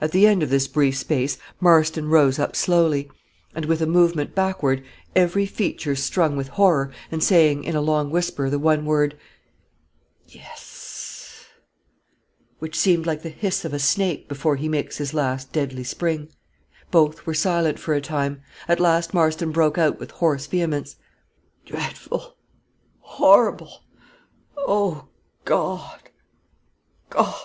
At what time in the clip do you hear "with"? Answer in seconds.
3.66-3.82, 6.34-6.48, 20.00-20.10